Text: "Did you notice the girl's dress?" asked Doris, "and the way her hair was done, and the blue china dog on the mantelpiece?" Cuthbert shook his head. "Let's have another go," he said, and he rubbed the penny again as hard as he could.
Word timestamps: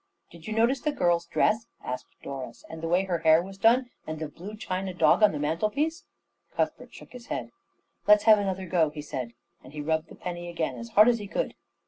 "Did 0.31 0.47
you 0.47 0.53
notice 0.55 0.79
the 0.81 0.91
girl's 0.91 1.27
dress?" 1.27 1.67
asked 1.83 2.15
Doris, 2.23 2.65
"and 2.67 2.81
the 2.81 2.87
way 2.87 3.03
her 3.03 3.19
hair 3.19 3.39
was 3.43 3.59
done, 3.59 3.91
and 4.07 4.17
the 4.17 4.27
blue 4.27 4.55
china 4.55 4.95
dog 4.95 5.21
on 5.21 5.31
the 5.31 5.37
mantelpiece?" 5.37 6.05
Cuthbert 6.55 6.91
shook 6.91 7.11
his 7.11 7.27
head. 7.27 7.51
"Let's 8.07 8.23
have 8.23 8.39
another 8.39 8.65
go," 8.65 8.89
he 8.89 9.03
said, 9.03 9.33
and 9.63 9.73
he 9.73 9.79
rubbed 9.81 10.09
the 10.09 10.15
penny 10.15 10.49
again 10.49 10.73
as 10.79 10.89
hard 10.89 11.07
as 11.07 11.19
he 11.19 11.27
could. 11.27 11.53